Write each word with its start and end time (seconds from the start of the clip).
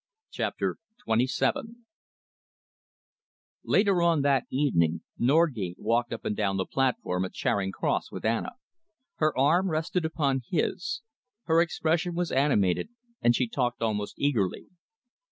CHAPTER 0.31 0.77
XXVII 1.07 1.75
Later 3.63 4.01
on 4.01 4.23
that 4.23 4.45
evening, 4.49 5.01
Norgate 5.19 5.77
walked 5.77 6.11
up 6.11 6.25
and 6.25 6.35
down 6.35 6.57
the 6.57 6.65
platform 6.65 7.23
at 7.23 7.33
Charing 7.33 7.71
Cross 7.71 8.11
with 8.11 8.25
Anna. 8.25 8.53
Her 9.17 9.37
arm 9.37 9.69
rested 9.69 10.03
upon 10.03 10.41
his; 10.49 11.01
her 11.43 11.61
expression 11.61 12.15
was 12.15 12.31
animated 12.31 12.89
and 13.21 13.35
she 13.35 13.47
talked 13.47 13.83
almost 13.83 14.17
eagerly. 14.17 14.69